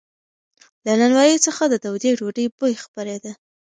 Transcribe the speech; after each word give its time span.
له 0.85 0.93
نانوایۍ 0.99 1.37
څخه 1.45 1.63
د 1.67 1.73
تودې 1.83 2.11
ډوډۍ 2.19 2.45
بوی 2.57 2.73
خپرېده. 2.83 3.31